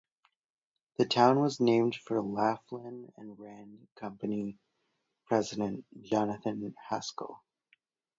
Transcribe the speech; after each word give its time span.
The 0.97 1.05
town 1.05 1.39
was 1.41 1.59
named 1.59 1.95
for 1.95 2.23
Laflin 2.23 3.13
and 3.17 3.37
Rand 3.37 3.87
company 3.95 4.57
president 5.27 5.85
Jonathan 6.01 6.73
Haskell. 6.89 7.43